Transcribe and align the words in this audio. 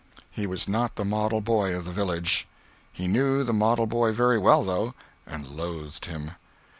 He 0.31 0.47
was 0.47 0.67
not 0.67 0.95
the 0.95 1.05
Model 1.05 1.41
Boy 1.41 1.75
of 1.75 1.85
the 1.85 1.91
village. 1.91 2.47
He 2.91 3.07
knew 3.07 3.43
the 3.43 3.53
model 3.53 3.85
boy 3.85 4.11
very 4.13 4.39
well 4.39 4.63
though—and 4.63 5.45
loathed 5.49 6.05
him. 6.05 6.31